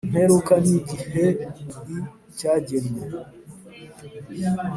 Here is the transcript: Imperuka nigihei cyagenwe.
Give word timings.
Imperuka 0.07 0.53
nigihei 0.67 1.29
cyagenwe. 2.37 3.01